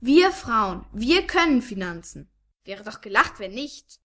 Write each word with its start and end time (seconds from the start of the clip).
Wir 0.00 0.30
Frauen, 0.30 0.84
wir 0.92 1.26
können 1.26 1.60
Finanzen. 1.60 2.30
Wäre 2.64 2.84
doch 2.84 3.00
gelacht, 3.00 3.40
wenn 3.40 3.50
nicht. 3.50 3.98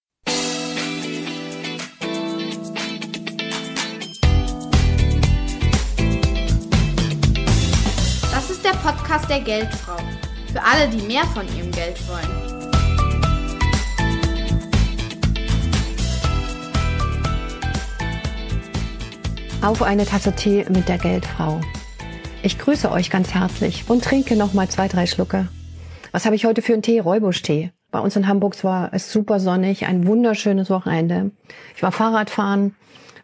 Das 8.32 8.50
ist 8.50 8.66
der 8.66 8.72
Podcast 8.72 9.30
der 9.30 9.42
Geldfrau. 9.42 9.98
Für 10.52 10.64
alle, 10.64 10.90
die 10.90 11.06
mehr 11.06 11.26
von 11.26 11.46
ihrem 11.56 11.72
Geld 11.72 12.00
wollen. 12.08 12.64
Auf 19.62 19.84
eine 19.84 20.08
Tasse 20.08 20.34
Tee 20.34 20.66
mit 20.72 20.90
der 20.90 20.98
Geldfrau. 20.98 21.62
Ich 22.42 22.58
grüße 22.58 22.92
euch 22.92 23.12
ganz 23.12 23.36
herzlich 23.36 23.88
und 23.88 24.04
trinke 24.04 24.36
noch 24.36 24.56
mal 24.56 24.68
zwei, 24.68 24.88
drei 24.88 25.06
Schlucke. 25.06 25.50
Was 26.14 26.26
habe 26.26 26.36
ich 26.36 26.46
heute 26.46 26.62
für 26.62 26.74
einen 26.74 26.84
Tee? 26.84 27.00
Räubusch-Tee. 27.00 27.72
Bei 27.90 28.00
uns 28.00 28.16
in 28.16 28.28
Hamburg 28.28 28.64
war 28.64 28.94
es 28.94 29.12
super 29.12 29.40
sonnig, 29.40 29.88
ein 29.88 30.06
wunderschönes 30.06 30.70
Wochenende. 30.70 31.32
Ich 31.76 31.82
war 31.82 31.92
Fahrradfahren, 31.92 32.76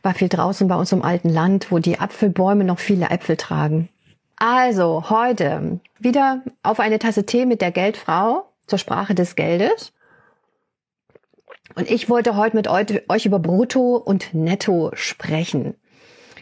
war 0.02 0.16
viel 0.16 0.28
draußen 0.28 0.68
bei 0.68 0.76
uns 0.76 0.92
im 0.92 1.04
alten 1.04 1.30
Land, 1.30 1.72
wo 1.72 1.78
die 1.78 2.00
Apfelbäume 2.00 2.64
noch 2.64 2.80
viele 2.80 3.12
Äpfel 3.12 3.38
tragen. 3.38 3.90
Also 4.38 5.08
heute 5.12 5.80
wieder 6.00 6.42
auf 6.64 6.80
eine 6.80 6.98
Tasse 6.98 7.28
Tee 7.28 7.46
mit 7.46 7.62
der 7.62 7.70
Geldfrau 7.70 8.50
zur 8.66 8.80
Sprache 8.80 9.14
des 9.14 9.36
Geldes. 9.36 9.94
Und 11.76 11.92
ich 11.92 12.10
wollte 12.10 12.36
heute 12.36 12.56
mit 12.56 12.68
euch 12.68 13.26
über 13.28 13.38
Brutto 13.38 13.98
und 13.98 14.34
Netto 14.34 14.90
sprechen. 14.96 15.76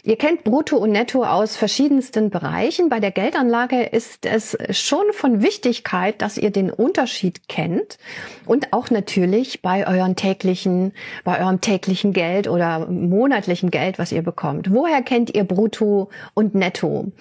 Ihr 0.08 0.16
kennt 0.16 0.46
Brutto 0.46 0.78
und 0.78 0.94
Netto 0.94 1.26
aus 1.26 1.58
verschiedensten 1.58 2.30
Bereichen. 2.30 2.88
Bei 2.88 3.02
der 3.02 3.12
Geldanlage 3.12 3.84
ist 3.84 4.26
es 4.26 4.58
schon 4.70 5.04
von 5.12 5.42
Wichtigkeit, 5.42 6.22
dass 6.22 6.38
ihr 6.38 6.50
den 6.50 6.72
Unterschied 6.72 7.50
kennt 7.50 7.98
und 8.46 8.72
auch 8.72 8.90
natürlich 8.90 9.62
bei 9.62 9.86
euren 9.86 10.16
täglichen, 10.16 10.94
bei 11.26 11.42
eurem 11.42 11.60
täglichen 11.60 12.14
Geld 12.14 12.48
oder 12.48 12.88
monatlichen 12.88 13.70
Geld, 13.70 14.00
was 14.00 14.14
ihr 14.14 14.22
bekommt. 14.22 14.74
Woher 14.74 15.02
kennt 15.02 15.36
ihr 15.36 15.44
Brutto 15.44 16.10
und 16.34 16.56
Netto? 16.56 17.12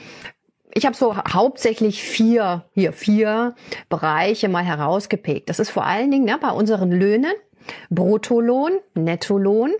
ich 0.72 0.86
habe 0.86 0.94
so 0.94 1.16
hauptsächlich 1.16 2.04
vier, 2.04 2.66
hier 2.72 2.92
vier 2.92 3.56
Bereiche 3.88 4.48
mal 4.48 4.62
herausgepickt. 4.62 5.48
Das 5.48 5.58
ist 5.58 5.70
vor 5.70 5.86
allen 5.86 6.12
Dingen 6.12 6.26
ne, 6.26 6.38
bei 6.40 6.50
unseren 6.50 6.92
Löhnen, 6.92 7.32
Bruttolohn, 7.90 8.72
Nettolohn, 8.94 9.72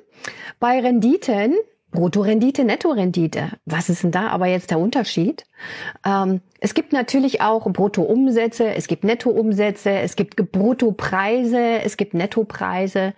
bei 0.59 0.81
Renditen, 0.81 1.55
Bruttorendite, 1.91 2.65
Nettorendite. 2.65 3.53
Was 3.65 3.89
ist 3.89 4.03
denn 4.03 4.11
da 4.11 4.29
aber 4.29 4.47
jetzt 4.47 4.71
der 4.71 4.79
Unterschied? 4.79 5.47
Ähm, 6.05 6.43
es 6.61 6.75
gibt 6.75 6.93
natürlich 6.93 7.41
auch 7.41 7.71
Bruttoumsätze, 7.71 8.75
es 8.75 8.89
gibt 8.89 9.05
Nettoumsätze, 9.05 9.91
es 9.91 10.17
gibt 10.17 10.53
Bruttopreise, 10.53 11.81
es 11.85 11.97
gibt 11.97 12.13
Nettopreise. 12.15 13.15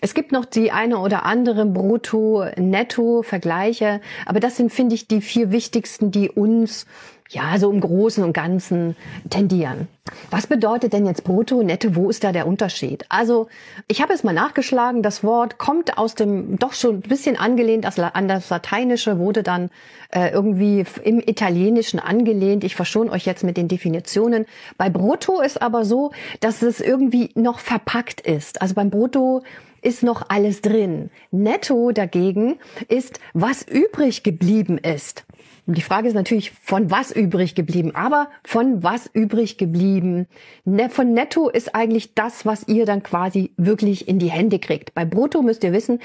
Es 0.00 0.12
gibt 0.12 0.30
noch 0.30 0.44
die 0.44 0.72
eine 0.72 0.98
oder 0.98 1.24
andere 1.24 1.64
Brutto-Netto-Vergleiche, 1.64 4.02
aber 4.26 4.40
das 4.40 4.58
sind, 4.58 4.70
finde 4.70 4.94
ich, 4.94 5.08
die 5.08 5.22
vier 5.22 5.52
wichtigsten, 5.52 6.10
die 6.10 6.28
uns 6.28 6.84
ja, 7.28 7.58
so 7.58 7.70
im 7.70 7.80
Großen 7.80 8.22
und 8.22 8.32
Ganzen 8.32 8.96
tendieren. 9.30 9.88
Was 10.30 10.46
bedeutet 10.46 10.92
denn 10.92 11.06
jetzt 11.06 11.24
brutto, 11.24 11.62
netto? 11.62 11.96
Wo 11.96 12.08
ist 12.08 12.22
da 12.22 12.32
der 12.32 12.46
Unterschied? 12.46 13.04
Also, 13.08 13.48
ich 13.88 14.00
habe 14.00 14.12
es 14.12 14.22
mal 14.22 14.32
nachgeschlagen. 14.32 15.02
Das 15.02 15.24
Wort 15.24 15.58
kommt 15.58 15.98
aus 15.98 16.14
dem, 16.14 16.58
doch 16.58 16.72
schon 16.72 16.96
ein 16.96 17.00
bisschen 17.00 17.36
angelehnt 17.36 17.86
an 17.98 18.28
das 18.28 18.48
Lateinische, 18.50 19.18
wurde 19.18 19.42
dann 19.42 19.70
äh, 20.10 20.30
irgendwie 20.30 20.84
im 21.02 21.18
Italienischen 21.18 21.98
angelehnt. 21.98 22.62
Ich 22.64 22.76
verschone 22.76 23.10
euch 23.10 23.26
jetzt 23.26 23.42
mit 23.44 23.56
den 23.56 23.68
Definitionen. 23.68 24.46
Bei 24.78 24.90
brutto 24.90 25.40
ist 25.40 25.60
aber 25.60 25.84
so, 25.84 26.12
dass 26.40 26.62
es 26.62 26.80
irgendwie 26.80 27.30
noch 27.34 27.58
verpackt 27.58 28.20
ist. 28.20 28.62
Also 28.62 28.74
beim 28.74 28.90
brutto 28.90 29.42
ist 29.82 30.02
noch 30.02 30.24
alles 30.28 30.62
drin. 30.62 31.10
Netto 31.30 31.92
dagegen 31.92 32.58
ist, 32.88 33.20
was 33.34 33.62
übrig 33.62 34.22
geblieben 34.22 34.78
ist. 34.78 35.24
Und 35.66 35.76
die 35.76 35.82
Frage 35.82 36.06
ist 36.06 36.14
natürlich, 36.14 36.52
von 36.52 36.90
was 36.90 37.10
übrig 37.10 37.56
geblieben? 37.56 37.94
Aber 37.94 38.30
von 38.44 38.84
was 38.84 39.10
übrig 39.12 39.58
geblieben? 39.58 40.28
Ne, 40.64 40.88
von 40.88 41.12
Netto 41.12 41.48
ist 41.48 41.74
eigentlich 41.74 42.14
das, 42.14 42.46
was 42.46 42.68
ihr 42.68 42.86
dann 42.86 43.02
quasi 43.02 43.52
wirklich 43.56 44.06
in 44.06 44.20
die 44.20 44.30
Hände 44.30 44.60
kriegt. 44.60 44.94
Bei 44.94 45.04
Brutto 45.04 45.42
müsst 45.42 45.64
ihr 45.64 45.72
wissen, 45.72 46.00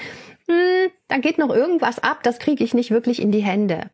hm, 0.48 0.90
da 1.06 1.18
geht 1.18 1.38
noch 1.38 1.50
irgendwas 1.50 2.00
ab, 2.00 2.24
das 2.24 2.40
kriege 2.40 2.64
ich 2.64 2.74
nicht 2.74 2.90
wirklich 2.90 3.22
in 3.22 3.30
die 3.30 3.42
Hände. 3.42 3.90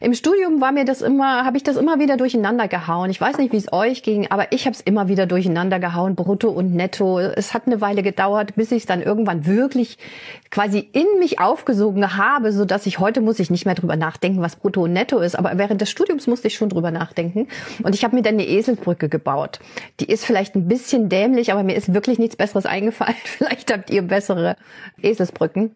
Im 0.00 0.12
Studium 0.12 0.60
war 0.60 0.72
mir 0.72 0.84
das 0.84 1.00
immer, 1.00 1.44
habe 1.44 1.56
ich 1.56 1.62
das 1.62 1.76
immer 1.76 1.98
wieder 1.98 2.16
durcheinander 2.16 2.68
gehauen. 2.68 3.10
Ich 3.10 3.20
weiß 3.20 3.38
nicht, 3.38 3.52
wie 3.52 3.56
es 3.56 3.72
euch 3.72 4.02
ging, 4.02 4.30
aber 4.30 4.52
ich 4.52 4.66
habe 4.66 4.74
es 4.74 4.80
immer 4.80 5.08
wieder 5.08 5.26
durcheinander 5.26 5.78
gehauen, 5.78 6.14
brutto 6.14 6.50
und 6.50 6.74
netto. 6.74 7.18
Es 7.18 7.54
hat 7.54 7.66
eine 7.66 7.80
Weile 7.80 8.02
gedauert, 8.02 8.56
bis 8.56 8.72
ich 8.72 8.82
es 8.82 8.86
dann 8.86 9.02
irgendwann 9.02 9.46
wirklich 9.46 9.96
quasi 10.50 10.88
in 10.92 11.06
mich 11.18 11.40
aufgesogen 11.40 12.16
habe, 12.16 12.52
so 12.52 12.64
dass 12.64 12.86
ich 12.86 12.98
heute 12.98 13.20
muss 13.22 13.38
ich 13.38 13.50
nicht 13.50 13.64
mehr 13.64 13.74
drüber 13.74 13.96
nachdenken, 13.96 14.42
was 14.42 14.56
brutto 14.56 14.82
und 14.82 14.92
netto 14.92 15.18
ist. 15.18 15.34
Aber 15.34 15.56
während 15.56 15.80
des 15.80 15.90
Studiums 15.90 16.26
musste 16.26 16.48
ich 16.48 16.56
schon 16.56 16.68
drüber 16.68 16.90
nachdenken. 16.90 17.48
Und 17.82 17.94
ich 17.94 18.04
habe 18.04 18.14
mir 18.14 18.22
dann 18.22 18.34
eine 18.34 18.46
Eselbrücke 18.46 19.08
gebaut. 19.08 19.60
Die 20.00 20.06
ist 20.06 20.24
vielleicht 20.24 20.54
ein 20.56 20.68
bisschen 20.68 21.08
dämlich, 21.08 21.52
aber 21.52 21.62
mir 21.62 21.74
ist 21.74 21.94
wirklich 21.94 22.18
nichts 22.18 22.36
Besseres 22.36 22.66
eingefallen. 22.66 23.16
Vielleicht 23.24 23.72
habt 23.72 23.90
ihr 23.90 24.02
bessere 24.02 24.56
Eselsbrücken. 25.00 25.74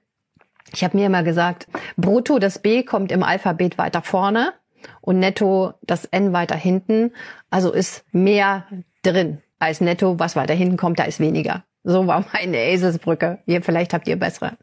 Ich 0.72 0.84
habe 0.84 0.96
mir 0.96 1.06
immer 1.06 1.22
gesagt, 1.22 1.66
brutto 1.96 2.38
das 2.38 2.58
B 2.58 2.82
kommt 2.82 3.12
im 3.12 3.22
Alphabet 3.22 3.78
weiter 3.78 4.02
vorne 4.02 4.52
und 5.00 5.18
netto 5.18 5.74
das 5.82 6.04
N 6.06 6.32
weiter 6.32 6.56
hinten. 6.56 7.12
Also 7.50 7.72
ist 7.72 8.04
mehr 8.12 8.66
drin 9.02 9.42
als 9.58 9.80
netto, 9.80 10.18
was 10.18 10.36
weiter 10.36 10.54
hinten 10.54 10.76
kommt, 10.76 10.98
da 10.98 11.04
ist 11.04 11.20
weniger. 11.20 11.64
So 11.84 12.06
war 12.06 12.24
meine 12.32 12.56
Eselsbrücke. 12.56 13.38
Ihr, 13.46 13.62
vielleicht 13.62 13.94
habt 13.94 14.08
ihr 14.08 14.18
bessere. 14.18 14.56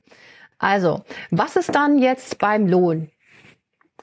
Also, 0.59 1.03
was 1.29 1.55
ist 1.55 1.73
dann 1.75 1.99
jetzt 1.99 2.39
beim 2.39 2.67
Lohn? 2.67 3.09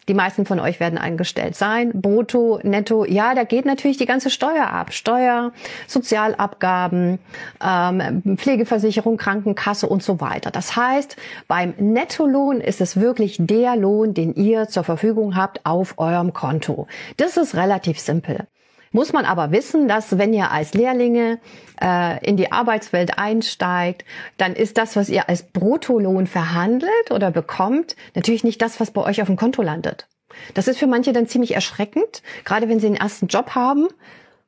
Die 0.09 0.15
meisten 0.15 0.45
von 0.47 0.61
euch 0.61 0.81
werden 0.81 0.99
eingestellt 0.99 1.57
sein. 1.57 1.91
Brutto, 1.95 2.61
netto, 2.63 3.05
ja, 3.05 3.35
da 3.35 3.45
geht 3.45 3.65
natürlich 3.65 3.97
die 3.97 4.07
ganze 4.07 4.31
Steuer 4.31 4.71
ab. 4.71 4.93
Steuer, 4.93 5.53
Sozialabgaben, 5.87 7.19
ähm, 7.65 8.37
Pflegeversicherung, 8.37 9.17
Krankenkasse 9.17 9.87
und 9.87 10.03
so 10.03 10.21
weiter. 10.21 10.51
Das 10.51 10.77
heißt, 10.77 11.17
beim 11.49 11.75
Nettolohn 11.79 12.61
ist 12.61 12.81
es 12.81 13.01
wirklich 13.01 13.37
der 13.41 13.77
Lohn, 13.77 14.15
den 14.15 14.35
ihr 14.35 14.69
zur 14.69 14.85
Verfügung 14.85 15.37
habt 15.37 15.65
auf 15.65 15.99
eurem 15.99 16.33
Konto. 16.33 16.87
Das 17.17 17.37
ist 17.37 17.55
relativ 17.55 17.99
simpel. 17.99 18.47
Muss 18.95 19.13
man 19.13 19.25
aber 19.25 19.51
wissen, 19.51 19.89
dass 19.89 20.19
wenn 20.19 20.33
ihr 20.33 20.53
als 20.53 20.73
Lehrlinge 20.73 21.41
äh, 21.83 22.25
in 22.25 22.37
die 22.37 22.53
Arbeitswelt 22.53 23.19
einsteigt, 23.19 24.05
dann 24.37 24.55
ist 24.55 24.79
das, 24.79 24.95
was 24.95 25.09
ihr 25.09 25.29
als 25.29 25.43
Bruttolohn 25.43 26.29
verhandelt 26.29 27.11
oder 27.11 27.33
bekommt, 27.33 27.97
natürlich 28.15 28.45
nicht 28.45 28.63
das, 28.63 28.79
was 28.79 28.93
bei 28.93 29.03
euch 29.03 29.21
auf 29.21 29.27
dem 29.27 29.35
Konto 29.35 29.63
landet. 29.63 30.07
Das 30.55 30.69
ist 30.69 30.79
für 30.79 30.87
manche 30.87 31.13
dann 31.13 31.27
ziemlich 31.27 31.57
erschreckend, 31.57 32.23
gerade 32.45 32.69
wenn 32.69 32.79
sie 32.79 32.87
den 32.87 32.95
ersten 32.95 33.27
Job 33.27 33.57
haben. 33.57 33.89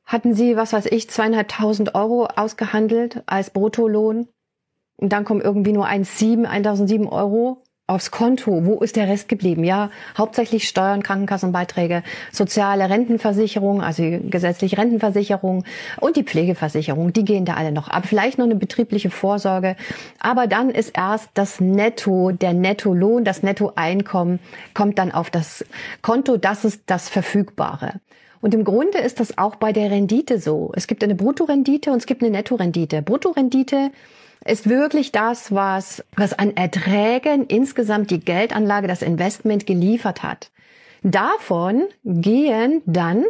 Hatten 0.05 0.33
sie, 0.33 0.55
was 0.55 0.71
weiß 0.71 0.85
ich, 0.85 1.09
zweieinhalbtausend 1.09 1.93
Euro 1.93 2.27
ausgehandelt 2.33 3.23
als 3.25 3.49
Bruttolohn 3.49 4.29
und 4.95 5.11
dann 5.11 5.25
kommen 5.25 5.41
irgendwie 5.41 5.73
nur 5.73 5.89
1,7, 5.89 6.45
1007 6.45 7.05
Euro 7.05 7.63
aufs 7.87 8.11
Konto. 8.11 8.65
Wo 8.65 8.79
ist 8.79 8.97
der 8.97 9.07
Rest 9.07 9.29
geblieben? 9.29 9.63
Ja, 9.63 9.89
hauptsächlich 10.17 10.67
Steuern, 10.67 11.03
Krankenkassenbeiträge, 11.03 12.03
soziale 12.33 12.89
Rentenversicherung, 12.89 13.81
also 13.81 14.03
gesetzliche 14.29 14.77
Rentenversicherung 14.77 15.63
und 16.01 16.17
die 16.17 16.23
Pflegeversicherung. 16.23 17.13
Die 17.13 17.23
gehen 17.23 17.45
da 17.45 17.53
alle 17.53 17.71
noch 17.71 17.87
ab. 17.87 18.05
Vielleicht 18.05 18.37
noch 18.37 18.45
eine 18.45 18.55
betriebliche 18.55 19.09
Vorsorge. 19.09 19.77
Aber 20.19 20.47
dann 20.47 20.69
ist 20.69 20.97
erst 20.97 21.29
das 21.33 21.61
Netto, 21.61 22.31
der 22.31 22.53
Nettolohn, 22.53 23.23
das 23.23 23.41
Nettoeinkommen 23.41 24.39
kommt 24.73 24.99
dann 24.99 25.11
auf 25.13 25.29
das 25.29 25.63
Konto. 26.01 26.35
Das 26.35 26.65
ist 26.65 26.83
das 26.87 27.07
Verfügbare. 27.07 27.93
Und 28.41 28.53
im 28.53 28.65
Grunde 28.65 28.99
ist 28.99 29.19
das 29.19 29.37
auch 29.37 29.55
bei 29.55 29.71
der 29.71 29.89
Rendite 29.89 30.39
so. 30.39 30.71
Es 30.75 30.87
gibt 30.87 31.03
eine 31.03 31.15
Bruttorendite 31.15 31.91
und 31.91 31.97
es 31.97 32.05
gibt 32.05 32.21
eine 32.21 32.31
Nettorendite. 32.31 33.01
Bruttorendite 33.01 33.91
ist 34.47 34.69
wirklich 34.69 35.11
das, 35.11 35.51
was, 35.51 36.03
was 36.15 36.37
an 36.37 36.55
Erträgen 36.55 37.45
insgesamt 37.47 38.11
die 38.11 38.19
Geldanlage, 38.19 38.87
das 38.87 39.01
Investment 39.01 39.65
geliefert 39.65 40.23
hat. 40.23 40.51
Davon 41.03 41.87
gehen 42.03 42.81
dann 42.85 43.25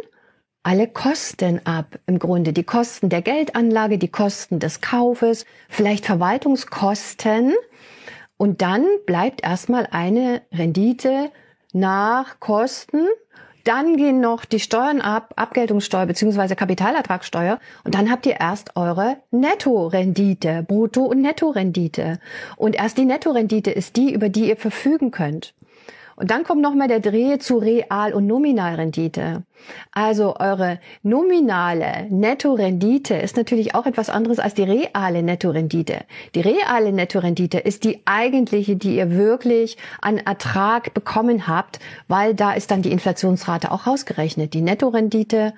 alle 0.62 0.86
Kosten 0.86 1.64
ab. 1.64 1.98
Im 2.06 2.18
Grunde 2.18 2.52
die 2.52 2.64
Kosten 2.64 3.08
der 3.08 3.22
Geldanlage, 3.22 3.98
die 3.98 4.08
Kosten 4.08 4.58
des 4.58 4.80
Kaufes, 4.80 5.46
vielleicht 5.68 6.06
Verwaltungskosten. 6.06 7.54
Und 8.36 8.62
dann 8.62 8.84
bleibt 9.06 9.42
erstmal 9.42 9.88
eine 9.90 10.42
Rendite 10.52 11.30
nach 11.72 12.40
Kosten 12.40 13.06
dann 13.68 13.98
gehen 13.98 14.20
noch 14.20 14.46
die 14.46 14.60
Steuern 14.60 15.02
ab, 15.02 15.34
Abgeltungssteuer 15.36 16.06
beziehungsweise 16.06 16.56
Kapitalertragssteuer 16.56 17.58
und 17.84 17.94
dann 17.94 18.10
habt 18.10 18.24
ihr 18.24 18.40
erst 18.40 18.76
eure 18.76 19.18
Nettorendite, 19.30 20.64
Brutto- 20.66 21.04
und 21.04 21.20
Nettorendite. 21.20 22.18
Und 22.56 22.76
erst 22.76 22.96
die 22.96 23.04
Nettorendite 23.04 23.70
ist 23.70 23.96
die, 23.96 24.12
über 24.12 24.30
die 24.30 24.48
ihr 24.48 24.56
verfügen 24.56 25.10
könnt. 25.10 25.52
Und 26.18 26.32
dann 26.32 26.42
kommt 26.42 26.62
nochmal 26.62 26.88
der 26.88 26.98
Dreh 26.98 27.38
zu 27.38 27.58
Real- 27.58 28.12
und 28.12 28.26
Nominalrendite. 28.26 29.44
Also 29.92 30.34
eure 30.36 30.80
nominale 31.04 32.08
Nettorendite 32.10 33.14
ist 33.14 33.36
natürlich 33.36 33.76
auch 33.76 33.86
etwas 33.86 34.10
anderes 34.10 34.40
als 34.40 34.54
die 34.54 34.64
reale 34.64 35.22
Nettorendite. 35.22 36.00
Die 36.34 36.40
reale 36.40 36.92
Nettorendite 36.92 37.58
ist 37.58 37.84
die 37.84 38.02
eigentliche, 38.04 38.74
die 38.74 38.96
ihr 38.96 39.12
wirklich 39.12 39.76
an 40.00 40.18
Ertrag 40.18 40.92
bekommen 40.92 41.46
habt, 41.46 41.78
weil 42.08 42.34
da 42.34 42.52
ist 42.52 42.72
dann 42.72 42.82
die 42.82 42.90
Inflationsrate 42.90 43.70
auch 43.70 43.86
rausgerechnet. 43.86 44.54
Die 44.54 44.60
Nettorendite 44.60 45.54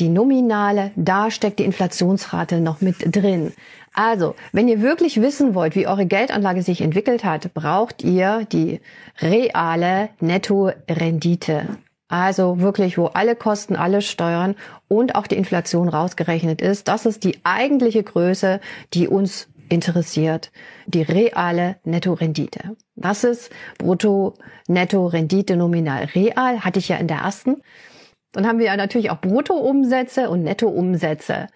die 0.00 0.08
nominale, 0.08 0.92
da 0.96 1.30
steckt 1.30 1.58
die 1.58 1.64
Inflationsrate 1.64 2.60
noch 2.60 2.80
mit 2.80 2.96
drin. 3.14 3.52
Also, 3.92 4.36
wenn 4.52 4.68
ihr 4.68 4.80
wirklich 4.80 5.20
wissen 5.20 5.54
wollt, 5.54 5.74
wie 5.74 5.86
eure 5.88 6.06
Geldanlage 6.06 6.62
sich 6.62 6.82
entwickelt 6.82 7.24
hat, 7.24 7.52
braucht 7.54 8.04
ihr 8.04 8.46
die 8.52 8.80
reale 9.20 10.10
Nettorendite. 10.20 11.78
Also 12.08 12.60
wirklich, 12.60 12.96
wo 12.96 13.06
alle 13.06 13.36
Kosten, 13.36 13.76
alle 13.76 14.00
Steuern 14.00 14.54
und 14.88 15.14
auch 15.14 15.26
die 15.26 15.36
Inflation 15.36 15.88
rausgerechnet 15.88 16.62
ist. 16.62 16.88
Das 16.88 17.04
ist 17.04 17.22
die 17.24 17.38
eigentliche 17.44 18.02
Größe, 18.02 18.60
die 18.94 19.08
uns 19.08 19.48
interessiert. 19.68 20.50
Die 20.86 21.02
reale 21.02 21.76
Nettorendite. 21.84 22.76
Das 22.96 23.24
ist 23.24 23.50
Brutto, 23.76 24.34
Netto, 24.68 25.06
Rendite, 25.06 25.56
nominal. 25.56 26.04
Real 26.14 26.64
hatte 26.64 26.78
ich 26.78 26.88
ja 26.88 26.96
in 26.96 27.08
der 27.08 27.18
ersten. 27.18 27.62
Dann 28.38 28.46
haben 28.46 28.60
wir 28.60 28.66
ja 28.66 28.76
natürlich 28.76 29.10
auch 29.10 29.20
Bruttoumsätze 29.20 30.30
und 30.30 30.44
Nettoumsätze. 30.44 31.48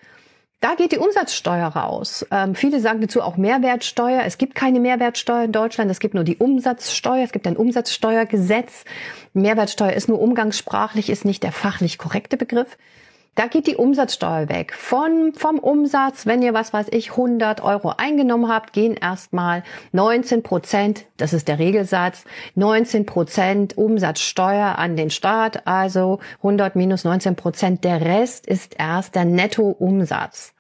Da 0.59 0.75
geht 0.75 0.91
die 0.91 0.99
Umsatzsteuer 0.99 1.69
raus. 1.69 2.27
Ähm, 2.33 2.57
viele 2.57 2.81
sagen 2.81 3.01
dazu 3.01 3.23
auch 3.23 3.37
Mehrwertsteuer. 3.37 4.25
Es 4.27 4.37
gibt 4.37 4.57
keine 4.57 4.81
Mehrwertsteuer 4.81 5.45
in 5.45 5.53
Deutschland. 5.53 5.93
Es 5.93 6.01
gibt 6.01 6.15
nur 6.15 6.25
die 6.25 6.39
Umsatzsteuer. 6.39 7.23
Es 7.23 7.31
gibt 7.31 7.47
ein 7.47 7.57
Umsatzsteuergesetz. 7.57 8.85
Mehrwertsteuer 9.33 9.93
ist 9.93 10.09
nur 10.09 10.21
umgangssprachlich, 10.21 11.09
ist 11.09 11.25
nicht 11.25 11.45
der 11.45 11.53
fachlich 11.53 11.99
korrekte 11.99 12.37
Begriff. 12.37 12.77
Da 13.35 13.47
geht 13.47 13.67
die 13.67 13.77
Umsatzsteuer 13.77 14.51
weg. 14.51 14.75
Von, 14.75 15.33
vom 15.35 15.59
Umsatz, 15.59 16.27
wenn 16.27 16.43
ihr 16.43 16.53
was 16.53 16.75
weiß 16.75 16.89
ich, 16.91 17.13
100 17.13 17.63
Euro 17.63 17.95
eingenommen 17.97 18.49
habt, 18.49 18.75
gehen 18.75 18.95
erstmal 18.95 19.63
19 19.93 20.43
Prozent, 20.43 21.07
das 21.17 21.33
ist 21.33 21.49
der 21.49 21.59
Regelsatz, 21.59 22.25
19 22.57 23.07
Prozent 23.07 23.79
Umsatzsteuer 23.79 24.79
an 24.79 24.97
den 24.97 25.09
Staat, 25.09 25.67
also 25.67 26.19
100 26.39 26.77
minus 26.77 27.05
19 27.05 27.35
Prozent. 27.35 27.85
Der 27.85 28.03
Rest 28.03 28.47
ist 28.47 28.77
erst 28.79 29.15
der 29.15 29.25
Nettoumsatz. 29.25 30.53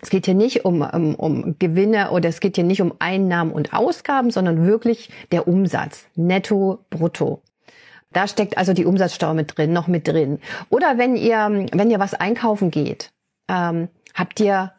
Es 0.00 0.08
geht 0.08 0.26
hier 0.26 0.34
nicht 0.34 0.64
um, 0.64 0.82
um, 0.82 1.16
um 1.16 1.56
Gewinne 1.58 2.12
oder 2.12 2.28
es 2.28 2.38
geht 2.38 2.54
hier 2.54 2.64
nicht 2.64 2.82
um 2.82 2.94
Einnahmen 3.00 3.50
und 3.50 3.74
Ausgaben, 3.74 4.30
sondern 4.30 4.64
wirklich 4.64 5.10
der 5.32 5.48
Umsatz. 5.48 6.06
Netto, 6.14 6.84
brutto. 6.88 7.42
Da 8.12 8.26
steckt 8.26 8.58
also 8.58 8.72
die 8.72 8.84
Umsatzsteuer 8.84 9.34
mit 9.34 9.56
drin, 9.56 9.72
noch 9.72 9.88
mit 9.88 10.08
drin. 10.08 10.38
Oder 10.68 10.98
wenn 10.98 11.16
ihr, 11.16 11.66
wenn 11.72 11.90
ihr 11.90 11.98
was 11.98 12.14
einkaufen 12.14 12.70
geht, 12.70 13.12
ähm, 13.48 13.88
habt 14.14 14.40
ihr 14.40 14.72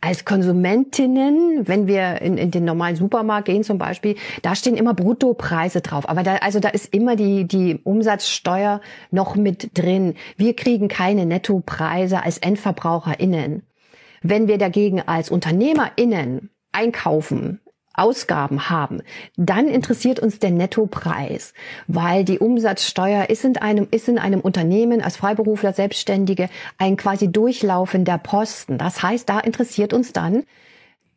als 0.00 0.24
Konsumentinnen, 0.24 1.68
wenn 1.68 1.86
wir 1.86 2.22
in, 2.22 2.38
in 2.38 2.50
den 2.50 2.64
normalen 2.64 2.96
Supermarkt 2.96 3.46
gehen 3.46 3.64
zum 3.64 3.76
Beispiel, 3.76 4.16
da 4.42 4.54
stehen 4.54 4.76
immer 4.76 4.94
Bruttopreise 4.94 5.82
drauf. 5.82 6.08
Aber 6.08 6.22
da, 6.22 6.36
also 6.36 6.58
da 6.58 6.70
ist 6.70 6.94
immer 6.94 7.16
die, 7.16 7.46
die 7.46 7.80
Umsatzsteuer 7.84 8.80
noch 9.10 9.36
mit 9.36 9.76
drin. 9.78 10.14
Wir 10.36 10.56
kriegen 10.56 10.88
keine 10.88 11.26
Nettopreise 11.26 12.22
als 12.22 12.38
EndverbraucherInnen. 12.38 13.62
Wenn 14.22 14.48
wir 14.48 14.58
dagegen 14.58 15.02
als 15.02 15.30
UnternehmerInnen 15.30 16.50
einkaufen, 16.72 17.60
Ausgaben 17.94 18.70
haben, 18.70 19.02
dann 19.36 19.68
interessiert 19.68 20.20
uns 20.20 20.38
der 20.38 20.50
Nettopreis, 20.50 21.54
weil 21.86 22.24
die 22.24 22.38
Umsatzsteuer 22.38 23.28
ist 23.28 23.44
in 23.44 23.56
einem, 23.56 23.88
ist 23.90 24.08
in 24.08 24.18
einem 24.18 24.40
Unternehmen 24.40 25.00
als 25.02 25.16
Freiberufler, 25.16 25.72
Selbstständige 25.72 26.48
ein 26.78 26.96
quasi 26.96 27.30
durchlaufender 27.30 28.18
Posten. 28.18 28.78
Das 28.78 29.02
heißt, 29.02 29.28
da 29.28 29.40
interessiert 29.40 29.92
uns 29.92 30.12
dann 30.12 30.44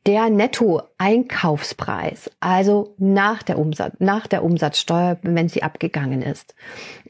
der 0.05 0.29
Netto-Einkaufspreis, 0.29 2.29
also 2.41 2.93
nach 2.97 3.41
der, 3.41 3.57
Umsatz, 3.57 3.93
nach 3.99 4.27
der 4.27 4.43
Umsatzsteuer, 4.43 5.17
wenn 5.21 5.47
sie 5.47 5.63
abgegangen 5.63 6.21
ist. 6.21 6.55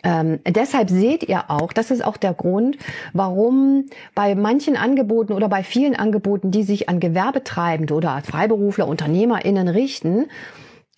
Ähm, 0.03 0.39
deshalb 0.47 0.91
seht 0.91 1.23
ihr 1.23 1.49
auch, 1.49 1.73
das 1.73 1.89
ist 1.89 2.05
auch 2.05 2.17
der 2.17 2.35
Grund, 2.35 2.77
warum 3.13 3.87
bei 4.13 4.35
manchen 4.35 4.77
Angeboten 4.77 5.33
oder 5.33 5.49
bei 5.49 5.63
vielen 5.63 5.95
Angeboten, 5.95 6.51
die 6.51 6.63
sich 6.63 6.87
an 6.87 6.99
Gewerbetreibende 6.99 7.95
oder 7.95 8.21
Freiberufler, 8.23 8.87
UnternehmerInnen 8.87 9.69
richten, 9.69 10.27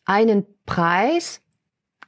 einen 0.06 0.46
Preis 0.66 1.42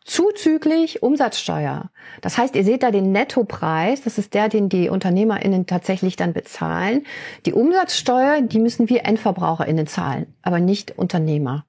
zuzüglich 0.07 1.03
Umsatzsteuer. 1.03 1.91
Das 2.21 2.37
heißt, 2.37 2.55
ihr 2.55 2.63
seht 2.63 2.81
da 2.81 2.91
den 2.91 3.11
Nettopreis, 3.11 4.01
das 4.01 4.17
ist 4.17 4.33
der, 4.33 4.49
den 4.49 4.69
die 4.69 4.89
UnternehmerInnen 4.89 5.67
tatsächlich 5.67 6.15
dann 6.15 6.33
bezahlen. 6.33 7.05
Die 7.45 7.53
Umsatzsteuer, 7.53 8.41
die 8.41 8.59
müssen 8.59 8.89
wir 8.89 9.05
EndverbraucherInnen 9.05 9.85
zahlen, 9.85 10.33
aber 10.41 10.59
nicht 10.59 10.97
Unternehmer. 10.97 11.65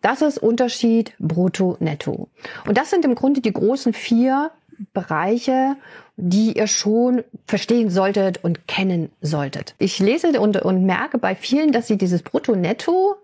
Das 0.00 0.22
ist 0.22 0.38
Unterschied 0.38 1.12
Brutto, 1.18 1.76
Netto. 1.80 2.28
Und 2.66 2.78
das 2.78 2.90
sind 2.90 3.04
im 3.04 3.16
Grunde 3.16 3.40
die 3.40 3.52
großen 3.52 3.92
vier 3.92 4.52
Bereiche, 4.92 5.76
die 6.16 6.56
ihr 6.56 6.68
schon 6.68 7.24
verstehen 7.46 7.90
solltet 7.90 8.44
und 8.44 8.68
kennen 8.68 9.10
solltet. 9.20 9.74
Ich 9.78 9.98
lese 9.98 10.40
und, 10.40 10.56
und 10.62 10.84
merke 10.84 11.18
bei 11.18 11.34
vielen, 11.34 11.72
dass 11.72 11.88
sie 11.88 11.98
dieses 11.98 12.22
Brutto-Netto 12.22 13.16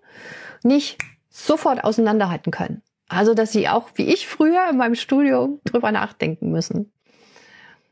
nicht 0.64 0.98
sofort 1.30 1.84
auseinanderhalten 1.84 2.50
können. 2.50 2.82
Also, 3.08 3.34
dass 3.34 3.52
sie 3.52 3.68
auch, 3.68 3.90
wie 3.94 4.06
ich 4.06 4.26
früher 4.26 4.68
in 4.70 4.76
meinem 4.76 4.94
Studium, 4.94 5.60
drüber 5.64 5.92
nachdenken 5.92 6.50
müssen. 6.50 6.90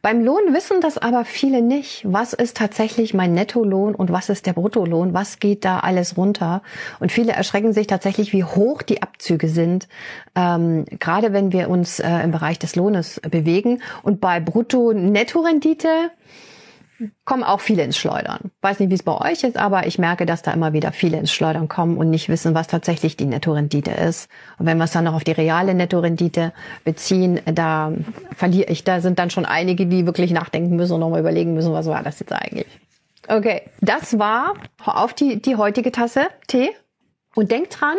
Beim 0.02 0.24
Lohn 0.24 0.52
wissen 0.52 0.80
das 0.80 0.98
aber 0.98 1.24
viele 1.24 1.62
nicht. 1.62 2.02
Was 2.04 2.32
ist 2.32 2.56
tatsächlich 2.56 3.14
mein 3.14 3.34
Nettolohn 3.34 3.94
und 3.94 4.10
was 4.10 4.30
ist 4.30 4.46
der 4.46 4.52
Bruttolohn? 4.52 5.14
Was 5.14 5.38
geht 5.38 5.64
da 5.64 5.78
alles 5.78 6.16
runter? 6.16 6.62
Und 6.98 7.12
viele 7.12 7.30
erschrecken 7.30 7.72
sich 7.72 7.86
tatsächlich, 7.86 8.32
wie 8.32 8.42
hoch 8.42 8.82
die 8.82 9.00
Abzüge 9.00 9.46
sind, 9.46 9.86
ähm, 10.34 10.86
gerade 10.98 11.32
wenn 11.32 11.52
wir 11.52 11.70
uns 11.70 12.00
äh, 12.00 12.18
im 12.24 12.32
Bereich 12.32 12.58
des 12.58 12.74
Lohnes 12.74 13.20
bewegen. 13.20 13.80
Und 14.02 14.20
bei 14.20 14.40
Brutto-Netto-Rendite 14.40 16.10
kommen 17.24 17.42
auch 17.42 17.60
viele 17.60 17.82
ins 17.82 17.96
Schleudern. 17.96 18.50
Weiß 18.60 18.80
nicht, 18.80 18.90
wie 18.90 18.94
es 18.94 19.02
bei 19.02 19.16
euch 19.16 19.44
ist, 19.44 19.56
aber 19.56 19.86
ich 19.86 19.98
merke, 19.98 20.26
dass 20.26 20.42
da 20.42 20.52
immer 20.52 20.72
wieder 20.72 20.92
viele 20.92 21.18
ins 21.18 21.32
Schleudern 21.32 21.68
kommen 21.68 21.96
und 21.96 22.10
nicht 22.10 22.28
wissen, 22.28 22.54
was 22.54 22.66
tatsächlich 22.66 23.16
die 23.16 23.26
Nettorendite 23.26 23.90
ist. 23.90 24.28
Und 24.58 24.66
wenn 24.66 24.78
wir 24.78 24.84
es 24.84 24.92
dann 24.92 25.04
noch 25.04 25.14
auf 25.14 25.24
die 25.24 25.32
reale 25.32 25.74
Nettorendite 25.74 26.52
beziehen, 26.84 27.40
da 27.46 27.92
verliere 28.36 28.70
ich, 28.70 28.84
da 28.84 29.00
sind 29.00 29.18
dann 29.18 29.30
schon 29.30 29.44
einige, 29.44 29.86
die 29.86 30.06
wirklich 30.06 30.32
nachdenken 30.32 30.76
müssen 30.76 30.94
und 30.94 31.00
nochmal 31.00 31.20
überlegen 31.20 31.54
müssen, 31.54 31.72
was 31.72 31.86
war 31.86 32.02
das 32.02 32.20
jetzt 32.20 32.32
eigentlich. 32.32 32.66
Okay, 33.28 33.62
das 33.80 34.18
war 34.18 34.54
auf 34.84 35.14
die, 35.14 35.40
die 35.40 35.56
heutige 35.56 35.92
Tasse 35.92 36.26
Tee. 36.48 36.70
Und 37.34 37.50
denkt 37.50 37.80
dran, 37.80 37.96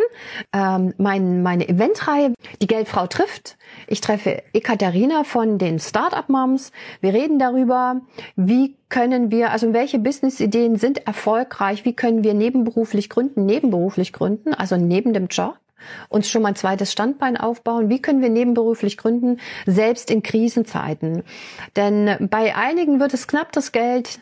ähm, 0.52 0.94
mein, 0.96 1.42
meine 1.42 1.68
Eventreihe, 1.68 2.34
die 2.62 2.66
Geldfrau 2.68 3.08
trifft. 3.08 3.56
Ich 3.88 4.00
treffe 4.00 4.42
Ekaterina 4.52 5.24
von 5.24 5.58
den 5.58 5.80
Startup 5.80 6.28
Moms. 6.28 6.70
Wir 7.00 7.12
reden 7.12 7.38
darüber, 7.40 8.00
wie 8.36 8.76
können 8.88 9.32
wir, 9.32 9.50
also 9.50 9.72
welche 9.72 9.98
Business-Ideen 9.98 10.76
sind 10.76 11.06
erfolgreich, 11.06 11.84
wie 11.84 11.94
können 11.94 12.22
wir 12.22 12.34
nebenberuflich 12.34 13.10
gründen, 13.10 13.44
nebenberuflich 13.44 14.12
gründen, 14.12 14.54
also 14.54 14.76
neben 14.76 15.12
dem 15.12 15.26
Job 15.26 15.58
uns 16.08 16.28
schon 16.28 16.42
mal 16.42 16.50
ein 16.50 16.56
zweites 16.56 16.92
Standbein 16.92 17.36
aufbauen. 17.36 17.88
Wie 17.88 18.00
können 18.00 18.22
wir 18.22 18.30
nebenberuflich 18.30 18.96
gründen, 18.96 19.40
selbst 19.66 20.10
in 20.10 20.22
Krisenzeiten? 20.22 21.24
Denn 21.76 22.28
bei 22.30 22.54
einigen 22.54 23.00
wird 23.00 23.14
es 23.14 23.26
knapp 23.26 23.52
das 23.52 23.72
Geld, 23.72 24.20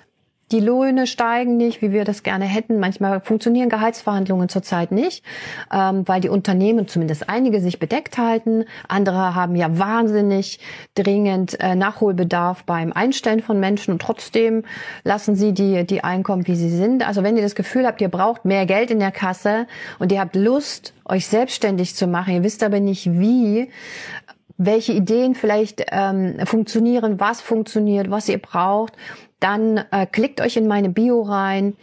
die 0.53 0.61
Löhne 0.61 1.07
steigen 1.07 1.57
nicht, 1.57 1.83
wie 1.83 1.93
wir 1.93 2.05
das 2.05 2.23
gerne 2.23 2.45
hätten. 2.45 2.79
Manchmal 2.79 3.21
funktionieren 3.21 3.69
Gehaltsverhandlungen 3.69 4.49
zurzeit 4.49 4.93
nicht, 4.93 5.25
ähm, 5.73 6.07
weil 6.07 6.21
die 6.21 6.29
Unternehmen, 6.29 6.87
zumindest 6.87 7.29
einige, 7.29 7.61
sich 7.61 7.79
bedeckt 7.79 8.19
halten. 8.19 8.65
Andere 8.87 9.35
haben 9.35 9.57
ja 9.57 9.79
wahnsinnig 9.79 10.61
dringend 10.95 11.59
äh, 11.61 11.75
Nachholbedarf 11.75 12.65
beim 12.65 12.93
Einstellen 12.93 13.41
von 13.41 13.59
Menschen 13.59 13.93
und 13.93 14.03
trotzdem 14.03 14.65
lassen 15.05 15.35
sie 15.35 15.53
die, 15.53 15.85
die 15.87 16.05
Einkommen, 16.05 16.47
wie 16.47 16.57
sie 16.57 16.71
sind. 16.71 17.07
Also 17.07 17.23
wenn 17.23 17.37
ihr 17.37 17.43
das 17.43 17.55
Gefühl 17.55 17.87
habt, 17.87 18.01
ihr 18.01 18.11
braucht 18.11 18.45
mehr 18.45 18.67
Geld 18.67 18.91
in 18.91 18.99
der 18.99 19.13
Kasse 19.13 19.67
und 19.99 20.13
ihr 20.13 20.21
habt 20.21 20.37
Lust, 20.37 20.95
euch 21.05 21.27
selbstständig 21.27 21.97
zu 21.97 22.07
machen, 22.07 22.35
ihr 22.35 22.45
wisst 22.45 22.63
aber 22.63 22.79
nicht 22.79 23.11
wie, 23.11 23.71
welche 24.59 24.93
Ideen 24.93 25.35
vielleicht 25.35 25.85
ähm, 25.91 26.37
funktionieren, 26.45 27.19
was 27.19 27.41
funktioniert, 27.41 28.11
was 28.11 28.29
ihr 28.29 28.39
braucht, 28.39 28.95
dann 29.43 29.79
äh, 29.91 30.07
klickt 30.07 30.41
euch 30.41 30.57
in 30.57 30.67
meine 30.67 30.89
Bio 30.89 31.23
rein. 31.23 31.77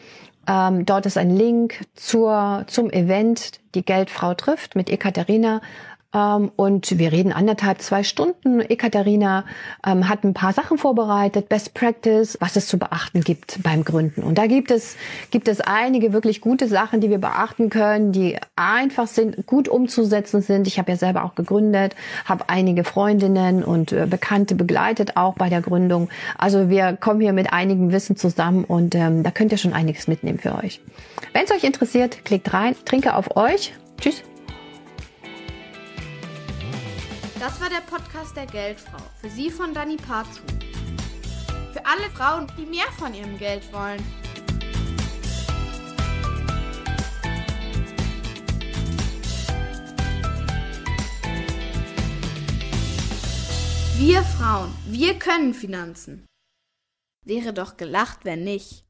Ähm, 0.48 0.86
dort 0.86 1.06
ist 1.06 1.18
ein 1.18 1.36
Link 1.36 1.82
zur, 1.96 2.64
zum 2.68 2.90
Event 2.90 3.60
Die 3.76 3.86
Geldfrau 3.86 4.34
trifft 4.34 4.76
mit 4.76 4.90
Ekaterina 4.90 5.62
und 6.12 6.98
wir 6.98 7.12
reden 7.12 7.32
anderthalb, 7.32 7.82
zwei 7.84 8.02
Stunden. 8.02 8.62
Ekaterina 8.62 9.46
ähm, 9.86 10.10
hat 10.10 10.24
ein 10.24 10.34
paar 10.34 10.54
Sachen 10.54 10.80
vorbereitet, 10.80 11.50
Best 11.50 11.76
Practice, 11.76 12.36
was 12.40 12.56
es 12.56 12.66
zu 12.66 12.80
beachten 12.80 13.22
gibt 13.22 13.62
beim 13.62 13.84
Gründen. 13.84 14.24
Und 14.24 14.40
da 14.40 14.48
gibt 14.48 14.72
es, 14.72 14.96
gibt 15.30 15.48
es 15.48 15.62
einige 15.62 16.12
wirklich 16.12 16.42
gute 16.42 16.68
Sachen, 16.68 17.00
die 17.00 17.12
wir 17.12 17.20
beachten 17.20 17.70
können, 17.70 18.12
die 18.12 18.38
einfach 18.56 19.06
sind, 19.06 19.46
gut 19.46 19.68
umzusetzen 19.68 20.42
sind. 20.42 20.66
Ich 20.66 20.80
habe 20.80 20.92
ja 20.92 20.98
selber 20.98 21.24
auch 21.24 21.36
gegründet, 21.36 21.96
habe 22.26 22.46
einige 22.48 22.84
Freundinnen 22.84 23.64
und 23.64 23.92
äh, 23.92 24.08
Bekannte 24.10 24.56
begleitet 24.56 25.16
auch 25.16 25.36
bei 25.36 25.50
der 25.50 25.62
Gründung. 25.62 26.10
Also 26.40 26.70
wir 26.70 26.98
kommen 26.98 27.22
hier 27.22 27.34
mit 27.34 27.54
einigem 27.54 27.92
Wissen 27.92 28.16
zusammen 28.16 28.64
und 28.64 28.96
ähm, 28.96 29.22
da 29.22 29.30
könnt 29.30 29.52
ihr 29.52 29.60
schon 29.60 29.74
einiges 29.74 30.08
mitnehmen 30.08 30.40
für 30.40 30.56
euch. 30.56 30.82
Wenn 31.34 31.44
es 31.46 31.52
euch 31.52 31.64
interessiert, 31.64 32.26
klickt 32.26 32.52
rein, 32.52 32.76
trinke 32.84 33.16
auf 33.16 33.38
euch. 33.38 33.74
Tschüss. 34.02 34.24
Das 37.40 37.62
war 37.62 37.70
der 37.70 37.80
Podcast 37.90 38.36
der 38.36 38.48
Geldfrau. 38.48 38.98
Für 39.22 39.30
Sie 39.30 39.50
von 39.50 39.74
Dani 39.74 39.96
Parzu. 39.96 40.42
Für 41.72 41.86
alle 41.86 42.10
Frauen, 42.14 42.52
die 42.58 42.66
mehr 42.66 42.92
von 42.98 43.14
ihrem 43.14 43.38
Geld 43.38 43.64
wollen. 43.72 44.04
Wir 53.98 54.22
Frauen, 54.22 54.76
wir 54.88 55.18
können 55.18 55.54
Finanzen. 55.54 56.26
Wäre 57.26 57.54
doch 57.54 57.78
gelacht, 57.78 58.26
wenn 58.26 58.44
nicht. 58.44 58.84